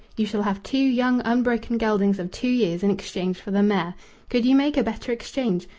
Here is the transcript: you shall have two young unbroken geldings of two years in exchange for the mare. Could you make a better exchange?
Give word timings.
you 0.17 0.25
shall 0.25 0.41
have 0.41 0.63
two 0.63 0.79
young 0.79 1.21
unbroken 1.25 1.77
geldings 1.77 2.17
of 2.17 2.31
two 2.31 2.47
years 2.47 2.81
in 2.81 2.89
exchange 2.89 3.37
for 3.39 3.51
the 3.51 3.61
mare. 3.61 3.93
Could 4.31 4.47
you 4.47 4.55
make 4.55 4.75
a 4.75 4.81
better 4.83 5.11
exchange? 5.11 5.67